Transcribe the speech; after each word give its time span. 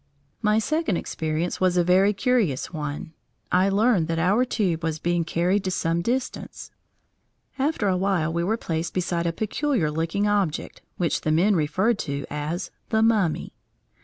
My 0.41 0.57
second 0.57 0.97
experience 0.97 1.61
was 1.61 1.77
a 1.77 1.83
very 1.83 2.11
curious 2.11 2.73
one. 2.73 3.13
I 3.51 3.69
learned 3.69 4.07
that 4.07 4.17
our 4.17 4.43
tube 4.45 4.81
was 4.83 4.97
being 4.97 5.23
carried 5.23 5.63
to 5.65 5.69
some 5.69 6.01
distance. 6.01 6.71
After 7.59 7.87
a 7.87 7.97
while 7.97 8.33
we 8.33 8.43
were 8.43 8.57
placed 8.57 8.95
beside 8.95 9.27
a 9.27 9.31
peculiar 9.31 9.91
looking 9.91 10.27
object, 10.27 10.81
which 10.97 11.21
the 11.21 11.31
men 11.31 11.55
referred 11.55 11.99
to 11.99 12.25
as 12.31 12.71
the 12.89 13.03
"mummy." 13.03 13.53